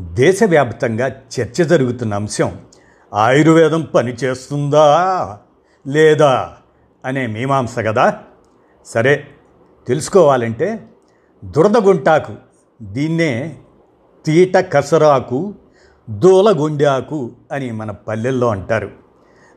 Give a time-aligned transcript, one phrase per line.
[0.00, 2.58] దేశవ్యాప్తంగా చర్చ జరుగుతున్న అంశం
[3.14, 4.86] ఆయుర్వేదం పనిచేస్తుందా
[5.86, 6.52] లేదా
[7.04, 8.20] అనే మీమాంస కదా?
[8.86, 9.26] సరే
[9.86, 10.88] తెలుసుకోవాలంటే
[11.44, 12.32] దురదగుంటాకు
[12.82, 13.56] దీన్నే
[14.26, 15.54] తీట కసరాకు
[16.10, 18.90] దూలగొండాకు అని మన పల్లెల్లో అంటారు.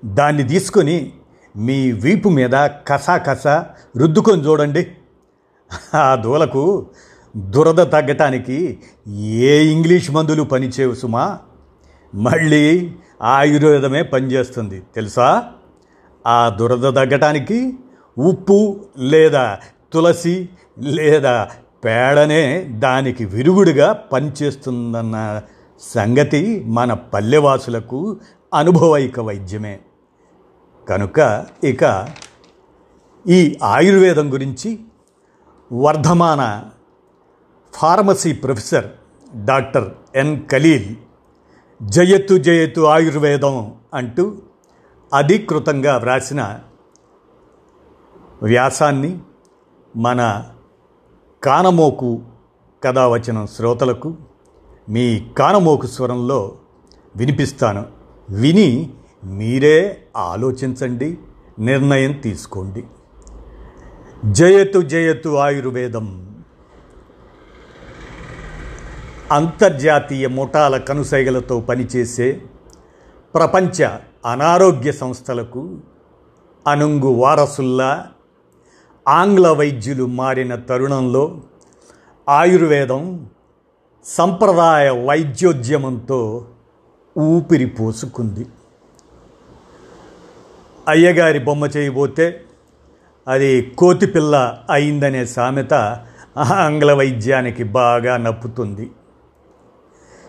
[0.06, 1.14] దాన్ని తీసుకొని
[1.56, 3.48] మీ వీపు మీద కసా కస
[3.98, 4.92] రుద్దుకొని చూడండి.
[5.96, 6.86] ఆ దూలకు
[7.38, 11.40] దురద తగ్గటానికి ఏ ఇంగ్లీష్ మందులు పనిచేవు సుమా.
[12.16, 12.92] మళ్ళీ
[13.22, 15.44] ఆయుర్వేదమే పనిచేస్తుంది తెలుసా?
[16.28, 17.74] ఆ దురద తగ్గటానికి
[18.18, 19.58] ఉప్పు లేదా
[19.94, 21.50] తులసి లేదా
[21.86, 25.42] పేడనే దానికి విరుగుడుగా పనిచేస్తుందన్న
[25.80, 28.20] సంగతి మన పల్లెవాసులకు
[28.54, 29.80] అనుభవైక వైద్యమే.
[30.90, 32.08] కనుక ఇక
[33.30, 34.80] ఈ ఆయుర్వేదం గురించి
[35.74, 36.64] వర్ధమాన
[37.78, 38.86] pharmacy professor
[39.46, 40.96] doctor N Khalil
[41.82, 44.38] జయతు జయతు ఆయుర్వేదం అంటూ
[45.14, 46.60] అధికృతంగా వ్రాసిన
[48.44, 49.20] వ్యాసాన్ని
[49.96, 50.46] మన
[51.44, 52.22] కానమోకు
[52.84, 54.16] కథావచనం శ్రోతలకు
[54.90, 56.58] మీ కానమోకు స్వరంలో
[57.16, 57.86] వినిపిస్తాను.
[58.30, 61.18] విని మీరే ఆలోచించండి
[61.60, 62.84] నిర్ణయం తీసుకోండి.
[64.32, 66.27] జయతు జయతు ఆయుర్వేదం.
[69.32, 72.42] అంతర్జాతీయ ముఠాల కనుసైగలతో పనిచేసే
[73.36, 73.90] ప్రపంచ
[74.26, 75.80] అనారోగ్య సంస్థలకు
[76.68, 78.08] అనుంగు వారసుల్లా
[79.08, 81.42] ఆంగ్ల వైద్యులు మారిన తరుణంలో
[82.30, 83.30] ఆయుర్వేదం
[84.06, 86.48] సంప్రదాయ వైద్యోద్యమంతో
[87.18, 88.46] ఊపిరి పోసుకుంది.
[90.88, 92.42] అయ్యగారి బొమ్మ చేయబోతే
[93.28, 95.74] అది కోతిపిల్ల అయిందనే సామెత
[96.38, 98.92] ఆంగ్ల వైద్యానికి బాగా నప్పుతుంది.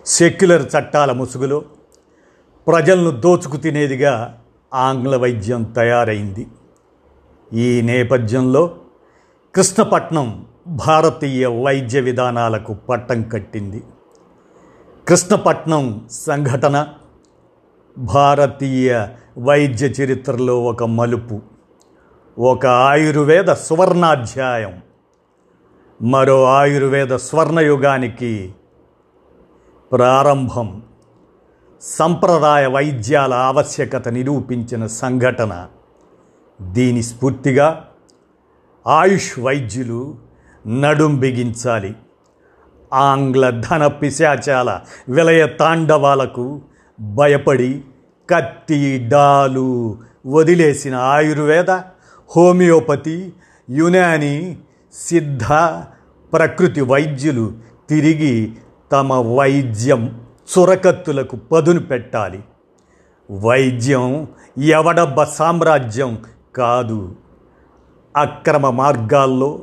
[0.08, 1.64] సెక్యులర్ చట్టాల ముసుగులో
[2.66, 4.40] ప్రజలను దోచుకు తినేదిగా
[4.74, 6.46] ఆంగ్ల వైద్యం తయారైంది.
[7.52, 8.62] ఈ నేపథ్యంలో
[9.54, 10.46] కృష్ణపట్నం
[10.86, 13.82] భారతీయ వైద్య విధానాలకు పట్టం కట్టింది.
[15.08, 16.86] కృష్ణపట్నం సంఘటన
[17.98, 19.08] భారతీయ
[19.38, 21.42] వైద్య చరిత్రలో ఒక మలుపు
[22.38, 24.82] ఒక ఆయుర్వేద సువర్ణాధ్యాయం
[26.02, 28.54] మరో ఆయుర్వేద స్వర్ణయుగానికి
[29.92, 30.82] ప్రారంభం.
[31.82, 35.66] సంప్రదాయ వైద్యాల ఆవశ్యకత నిరూపించిన సంఘటన.
[36.60, 37.88] దీని స్ఫూర్తిగా
[38.86, 40.16] ఆయుష్ వైద్యులు
[40.66, 41.94] నడుం బిగించాలి.
[42.92, 46.60] ఆంగ్ల ధన పిశాచాల విలయ తాండవాలకు
[47.00, 47.84] భయపడి
[48.30, 51.70] కత్తి డాలు వదిలేసిన ఆయుర్వేద
[52.36, 53.32] హోమియోపతి
[53.70, 54.58] యునాని
[54.94, 55.44] సిద్ధ
[56.32, 57.52] ప్రకృతి వైద్యులు
[57.88, 58.52] తిరిగి
[58.92, 60.24] తమ వైద్యం
[60.58, 62.44] చురకత్తులకు పదును పెట్టాలి.
[63.30, 64.28] వైద్యం
[64.58, 66.22] ఎవడబ్బ సామ్రాజ్యం
[66.56, 67.16] కాదు.
[68.16, 69.60] అక్రమ మార్గాల్లో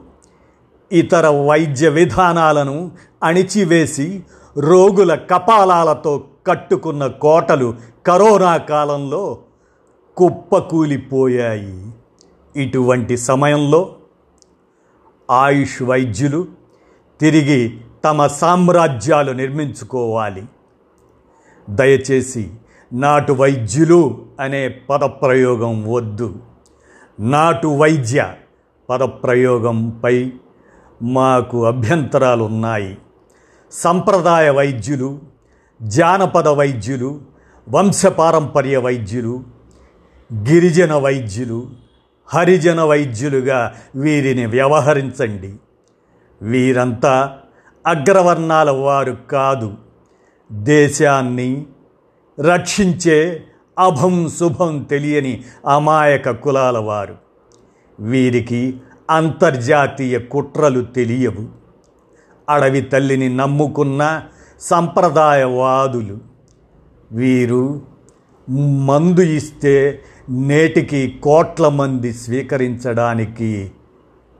[0.92, 2.92] ఇతర వైద్య విధానాలను
[3.24, 4.24] అణిచివేసి
[4.58, 7.76] రోగుల కపాలాలతో కట్టుకున్న కోటలు
[8.08, 9.38] కరోనా కాలంలో
[10.18, 11.92] కుప్పకూలిపోయాయి.
[12.56, 13.96] ఇటువంటి సమయంలో
[15.32, 16.46] ఆయుష్ వైద్యులు
[17.20, 20.46] తిరిగి తమ సామ్రాజ్యాలు నిర్మించుకోవాలి.
[21.70, 22.52] దయచేసి
[22.94, 26.36] నాటు వైద్యులు అనే పదప్రయోగం వద్దు.
[27.20, 28.34] నాటు వైద్య
[28.90, 30.32] పదప్రయోగంపై
[31.02, 32.98] మాకు అభ్యంతరాలు ఉన్నాయి
[33.72, 35.20] సంప్రదాయ వైద్యులు
[35.82, 37.22] జానపద వైద్యులు
[37.70, 39.44] వంశపారంపర్య వైద్యులు
[40.34, 41.60] గిరిజన వైద్యులు
[42.28, 45.52] హరిజన వైద్యులుగా వీరిని వ్యవహరించండి.
[46.42, 47.38] వీరంతా
[47.86, 49.74] అగ్రవర్ణాల వారు కాదు.
[50.52, 51.66] దేశాన్ని
[52.40, 53.44] రక్షించే
[53.80, 57.16] అభం శుభం తెలియని అమాయక కులాల వారు.
[58.00, 61.48] వీరికి అంతర్జాతీయ కుట్రలు తెలియవు.
[62.50, 64.24] అడవి తల్లిని నమ్ముకున్న
[64.60, 66.18] సంప్రదాయవాదులు.
[67.12, 67.82] వీరు
[68.80, 73.72] మందు ఇస్తే నేటికి కోట్ల మంది స్వీకరించడానికి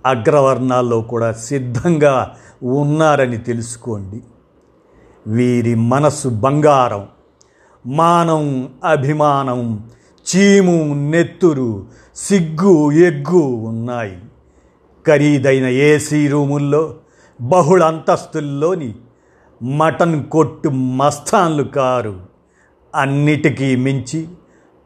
[0.06, 4.22] అగ్రవర్ణాల్లో కూడా సిద్ధంగా ఉన్నారని తెలుసుకోండి.
[5.28, 7.08] వీరి మనసు బంగారం
[7.88, 9.90] మానం అభిమానం
[10.26, 11.86] చీము నెత్తురు
[12.16, 14.18] సిగ్గు ఎగ్గు ఉన్నాయి.
[15.08, 16.96] ఖరీదైన ఏసీ రూముల్లో
[17.42, 18.96] బహుళ అంతస్తుల్లోని
[19.64, 22.20] మటన్ కొట్టు మస్తాన్లు కారు
[22.96, 24.28] అన్నిటికీ మించి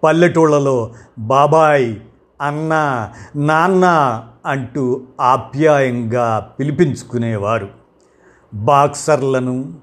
[0.03, 1.95] పల్లెటూళ్ళలో బాబాయ్
[2.41, 2.73] అన్న
[3.35, 3.85] నాన్న
[4.45, 7.67] అంటూ ఆప్యాయంగా పిలిపించుకునేవారు.
[8.53, 9.73] బాక్సర్లను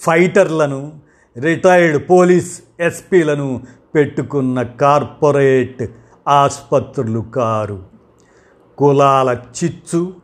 [0.00, 0.92] ఫైటర్లను
[1.38, 3.60] రిటైర్డ్ పోలీస్ ఎస్పీలను
[3.94, 5.82] పెట్టుకున్న కార్పొరేట్
[6.28, 7.82] ఆసుపత్రులు కారు.
[8.78, 10.14] కులాల చిచ్చు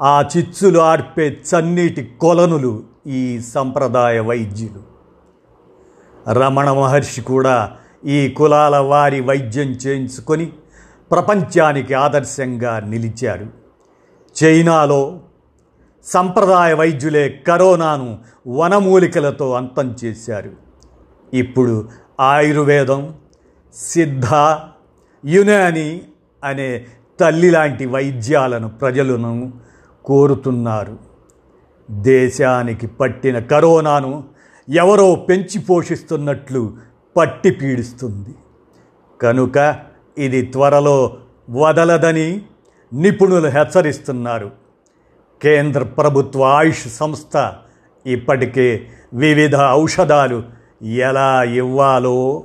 [0.00, 4.92] ఆ చిచ్చులు ఆర్పే చన్నీటి కొలనులు ఈ సంప్రదాయ వైద్యులు.
[6.32, 7.72] రమణ మహర్షి కూడా
[8.04, 10.52] ఈ కులాల వారి వైద్యం చేయించుకొని
[11.12, 13.46] ప్రపంచానికి ఆదర్శంగా నిలిచారు
[14.44, 15.20] చైనాలో
[16.04, 18.18] సంప్రదాయ వైద్యులే కరోనాను
[18.48, 20.50] వనమూలికలతో అంతం చేశారు.
[21.34, 21.88] ఇప్పుడు
[22.20, 23.14] ఆయుర్వేదం
[23.74, 24.56] సిద్ధ
[25.24, 26.02] యునాని
[26.44, 26.86] అనే
[27.20, 29.52] తల్లి లాంటి వైద్యాలను ప్రజలను
[30.04, 30.98] కోరుతున్నారు.
[31.90, 34.24] దేశానికి పట్టిన కరోనాను
[34.68, 36.76] ఎవరో పెంచి పోషిస్తున్నట్లు
[37.16, 38.34] పట్టి పీడిస్తుంది.
[39.22, 41.16] కనుక ఇది త్వరలో
[41.50, 42.42] వదలదని
[42.94, 44.50] నిపుణులు హెచ్చరిస్తున్నారు.
[45.42, 47.52] కేంద్ర ప్రభుత్వ ఆయుష్ సంస్థ
[48.06, 50.42] ఇప్పటికే వివిధ ఔషధాలు
[50.82, 52.44] ఎలా ఇవ్వాలో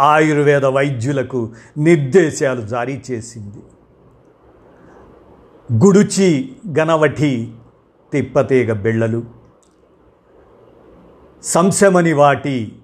[0.00, 3.62] ఆయుర్వేద వైద్యులకు నిర్దేశాలు జారీ చేసింది.
[5.84, 7.54] గుడుచి గణవటి
[8.12, 9.22] తిప్పతీగ బిళ్ళలు.
[11.42, 12.76] సంశమని వాటి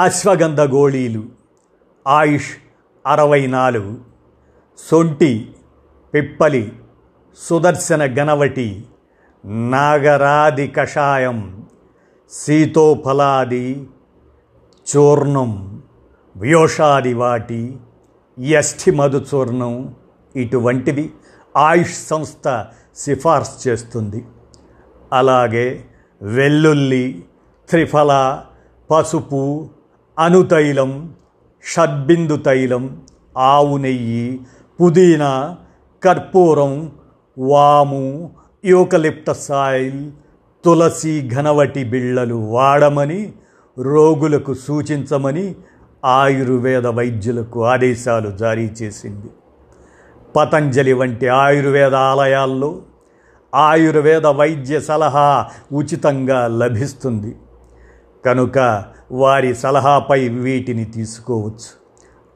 [0.00, 1.39] అశ్వగంధ గోళీలు.
[2.06, 2.56] ఆయుష్
[3.06, 3.98] అరవై నాలుగు
[4.78, 5.54] సొంటి
[6.14, 6.72] పిప్పలి
[7.36, 8.84] సుదర్శన గణవటి
[9.44, 11.66] నాగరాది కషాయం
[12.30, 13.86] సీతోఫలాది
[14.96, 15.82] చూర్ణం
[16.36, 17.76] వ్యోషాది వాటి
[18.38, 19.94] యష్ఠి మధు చూర్ణం
[20.34, 21.10] ఇటువంటివి
[21.56, 24.24] ఆయుష్ సంస్థ సిఫార్సు చేస్తుంది.
[25.12, 25.84] అలాగే
[26.22, 27.24] వెల్లుల్లి
[27.68, 28.42] త్రిఫల
[28.90, 29.70] పసుపు
[30.18, 31.14] అనుతైలం
[31.64, 33.02] షడ్బిందు తైలం
[33.38, 34.40] ఆవు నెయ్యి
[34.80, 35.56] పుదీనా
[36.04, 36.92] కర్పూరం
[37.38, 38.30] వాము
[38.64, 40.12] యూకలిప్టస్ ఆయిల్
[40.64, 43.32] తులసి ఘనవటి బిళ్ళలు వాడమని
[43.78, 45.54] రోగులకు సూచించమని
[46.04, 49.26] ఆయుర్వేద వైద్యులకు ఆదేశాలు జారీ చేసింది.
[50.36, 52.82] పతంజలి వంటి ఆయుర్వేద ఆలయాల్లో
[53.54, 57.36] ఆయుర్వేద వైద్య సలహా ఉచితంగా లభిస్తుంది.
[58.26, 61.70] కనుక వారి సలహాపై వీటిని తీసుకోవచ్చు.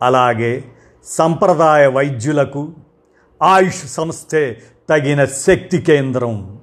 [0.02, 0.64] అలాగే
[1.04, 2.72] సంప్రదాయ వైద్యులకు
[3.42, 6.58] ఆయుష్ సంస్థే తగిన శక్తి కేంద్రం.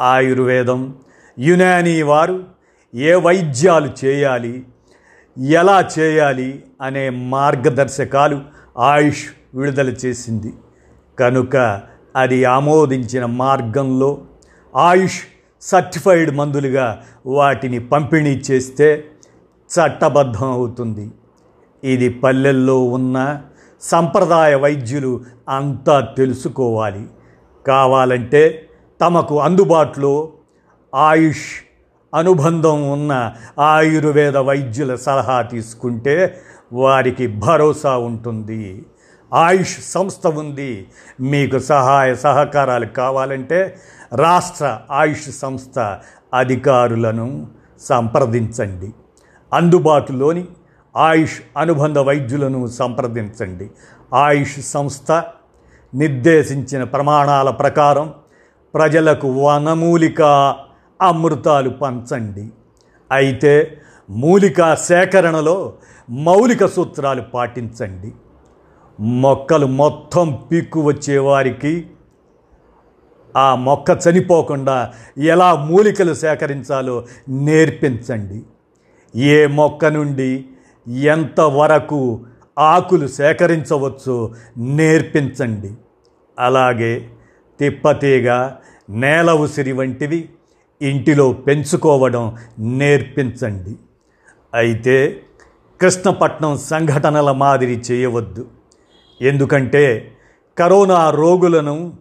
[0.00, 0.94] ఆయుర్వేదం
[1.38, 2.44] యునానీ వారు
[2.94, 4.66] ఏ వైద్యాలు చేయాలి
[5.38, 8.40] ఎలా చేయాలి అనే మార్గదర్శకాలు
[8.78, 10.52] ఆయుష్ విడుదల చేసింది.
[11.18, 11.80] కనుక
[12.16, 14.18] అది ఆమోదించిన మార్గంలో
[14.76, 15.20] ఆయుష్
[15.60, 19.04] సర్టిఫైడ్ మందులుగా వాటిని పంపిణీ చేస్తే
[19.70, 21.10] చట్టబద్ధం అవుతుంది
[21.84, 23.42] ఇది పల్లెల్లో ఉన్న
[23.80, 27.06] సంప్రదాయ వైద్యులు అంతా తెలుసుకోవాలి.
[27.66, 28.68] కావాలంటే
[29.00, 30.32] తమకు అందుబాటులో
[30.94, 31.48] ఆయుష్
[32.14, 36.40] అనుబంధం ఉన్న ఆయుర్వేద వైద్యుల సలహా తీసుకుంటే
[36.72, 38.86] వారికి భరోసా ఉంటుంది.
[39.34, 40.86] ఆయుష్ సంస్థ ఉంది.
[41.20, 43.78] మీకు సహాయ సహకారాలు కావాలంటే
[44.14, 45.98] రాష్ట్ర ఆయుష్ సంస్థ
[46.34, 47.46] అధికారులను
[47.80, 48.92] సంప్రదించండి.
[49.52, 50.46] అందుబాటులోని
[50.96, 53.70] ఆయుష్ అనుబంధ వైద్యులను సంప్రదించండి.
[54.14, 55.12] ఆయుష్ సంస్థ
[55.94, 58.14] నిర్దేశించిన ప్రమాణాల ప్రకారం
[58.74, 60.22] ప్రజలకు వనమూలిక
[61.02, 62.48] అమృతాలు పంచండి.
[63.12, 63.80] అయితే
[64.10, 65.72] మూలికా సేకరణలో
[66.10, 68.12] మౌలిక సూత్రాలు పాటించండి.
[69.00, 71.90] మొక్కలు మొత్తం పీక్కు వచ్చేవారికి
[73.36, 78.42] ఆ మొక్క చనిపోకుండా ఎలా మూలికలు సేకరించాలో నేర్పించండి.
[79.16, 80.44] ఏ మొక్క నుండి
[80.88, 82.20] ఎంతవరకు
[82.58, 85.72] ఆకులు సేకరించవచ్చో నేర్పించండి.
[86.38, 87.06] అలాగే
[87.60, 88.50] తిప్పతీగ
[88.90, 90.28] నేల ఉసిరి వంటివి
[90.82, 93.76] ఇంటిలో పెంచుకోవడం నేర్పించండి.
[94.54, 95.22] అయితే
[95.80, 98.46] కృష్ణపట్నం సంఘటనల మాదిరి చేయవద్దు.
[99.22, 100.12] ఎందుకంటే
[100.58, 101.92] కరోనా రోగులను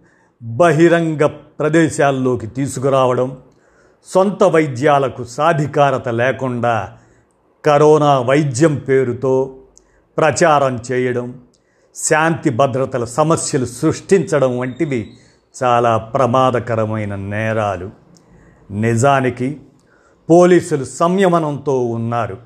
[0.43, 3.37] బహిరంగ ప్రదేశాల్లోకి తీసుకురావడం
[4.05, 6.97] సొంత వైద్యాలకు సాధికారత లేకుండా
[7.65, 9.55] కరోనా వైద్యం పేరుతో
[10.17, 11.41] ప్రచారం చేయడం
[11.95, 15.13] శాంతి భద్రతల సమస్యలు సృష్టించడం వంటివి
[15.63, 17.89] చాలా ప్రమాదకరమైన నేరాలు.
[18.71, 19.59] నిజానికి
[20.29, 22.37] పోలీసులు సంయమనంతో ఉన్నారు.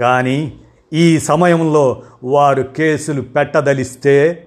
[0.00, 0.60] కానీ
[0.92, 4.46] ఈ సమయంలో వారు కేసులు పెట్టదలిస్తే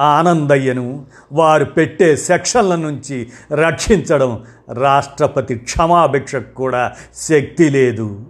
[0.00, 8.26] ఆనందయ్యను వారు పెట్టే సెక్షన్ల నుంచి రక్షించడం రాష్ట్రపతి క్షమాభిక్షకు కూడా శక్తి లేదు.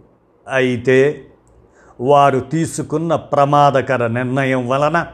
[0.48, 1.24] అయితే
[2.00, 5.06] వారు తీసుకున్న ప్రమాదకర నిర్ణయం వలన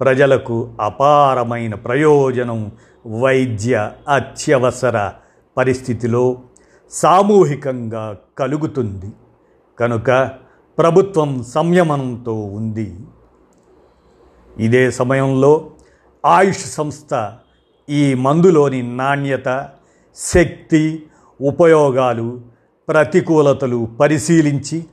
[0.00, 2.72] ప్రజలకు అపారమైన ప్రయోజనం
[3.06, 5.12] వైద్య అత్యవసర
[5.56, 6.38] పరిస్థితిలో
[6.90, 9.10] సామూహికంగా కలుగుతుంది.
[9.80, 10.30] కనుక
[10.78, 12.96] ప్రభుత్వం సంయమనంతో ఉంది.
[14.58, 15.70] ఇదే సమయంలో
[16.26, 17.32] ఆయుష్ సంస్థ
[17.88, 19.68] ఈ మందులోని నాణ్యత
[20.16, 21.06] శక్తి
[21.40, 22.40] ఉపయోగాలు
[22.88, 24.84] ప్రతికూలతలు పరిశీలించి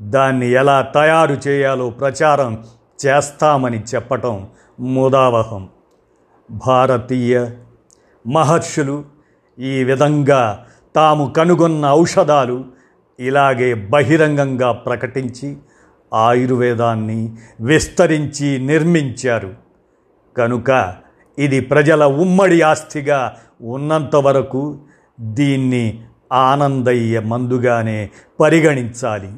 [0.00, 2.64] దాన్ని ఎలా తయారు చేయాలో ప్రచారం
[3.06, 4.46] చేస్తామని చెప్పటం
[4.80, 5.68] ముదావహం.
[6.50, 7.46] భారతీయ
[8.26, 9.04] మహర్షులు
[9.58, 10.66] ఈ విధంగా
[10.96, 12.64] తాము కనుగొన్న ఔషధాలు
[13.20, 15.56] ఇలాగే బహిరంగంగా ప్రకటించి
[16.14, 19.63] ఆయుర్వేదాన్ని విస్తరించి నిర్మించారు.
[20.36, 20.94] కనుక
[21.38, 24.78] ఇది ప్రజల ఉమ్మడి ఆస్తిగా ఉన్నంత వరకు
[25.20, 28.10] దీన్ని ఆనందయ్య మందుగానే
[28.40, 29.30] పరిగణించాలి.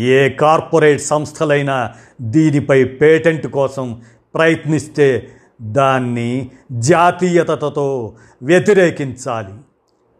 [0.00, 4.02] ఏ కార్పొరేట్ సంస్థలైనా దీనిపై పేటెంట్ కోసం
[4.34, 5.28] ప్రయత్నిస్తే
[5.62, 9.54] దాన్ని జాతీయతతో వ్యతిరేకించాలి.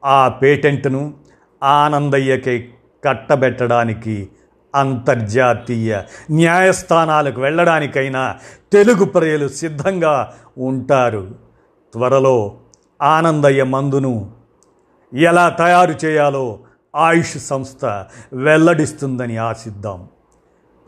[0.04, 1.14] ఆ పేటెంట్ను
[1.62, 2.68] ఆనందయ్యకి
[3.04, 4.28] కట్టబెట్టడానికి
[4.76, 8.36] అంతర్జాతీయ న్యాయస్థానాలకు వెళ్ళడానికైనా
[8.72, 11.28] తెలుగు ప్రజలు సిద్ధంగా ఉంటారు.
[11.92, 12.54] త్వరలో
[13.02, 14.30] ఆనందయ్య మందును
[15.14, 16.58] ఎలా తయారు చేయాలో
[16.96, 17.84] ఆయుష్ సంస్థ
[18.32, 20.08] వెల్లడిస్తుందని ఆశిద్దాం.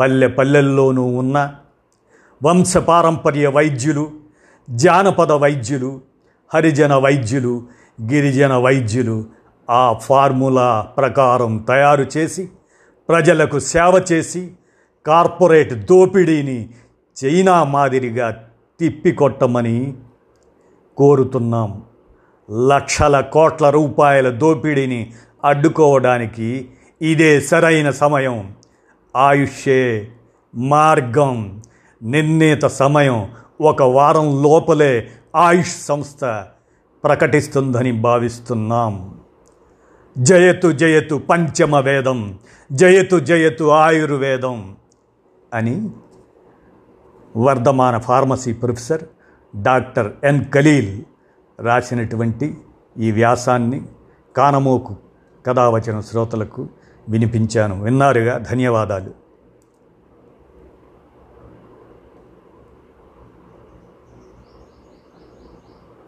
[0.00, 1.54] పల్లె పల్లెల్లోనూ ఉన్న
[2.44, 4.10] వంశపారంపర్య వైద్యులు
[4.70, 6.00] జానపద వైద్యులు
[6.54, 7.62] హరిజన వైద్యులు
[8.02, 9.24] గిరిజన వైద్యులు
[9.70, 12.48] ఆ ఫార్ములా ప్రకారం తయారు చేసి
[13.08, 14.52] ప్రజలకు సేవ చేసి
[15.06, 16.68] కార్పొరేట్ దోపిడీని
[17.24, 18.48] చైనా మాదిరిగా
[18.80, 19.94] తిప్పికొట్టమని
[20.96, 21.82] కోరుతున్నాం.
[22.68, 25.12] లక్షల కోట్ల రూపాయల దోపిడీని
[25.44, 26.68] అడ్డుకోవడానికి
[27.02, 28.54] ఇదే సరైన సమయం.
[29.16, 30.08] ఆయుష్యే
[30.54, 31.62] మార్గం.
[32.02, 33.28] నిర్ణీత సమయం
[33.60, 36.24] ఒక వారం లోపలే ఆయుష్ సంస్థ
[37.04, 39.17] ప్రకటిస్తుందని భావిస్తున్నాం.
[40.18, 42.38] జయతు జయతు పంచమ వేదం
[42.72, 44.76] జయతు జయతు ఆయుర్వేదం
[45.54, 45.90] అని
[47.36, 49.02] వర్ధమాన pharmacy professor
[49.62, 51.02] doctor N Khalil
[51.60, 52.56] రాసినటువంటి
[52.98, 53.82] ఈ వ్యాసాన్ని
[54.36, 54.96] కానమోకు
[55.46, 56.68] కథావచన శ్రోతలకు
[57.08, 57.82] వినిపించాను.
[57.82, 58.38] విన్నారుగా?
[58.38, 59.27] ధన్యవాదాలు.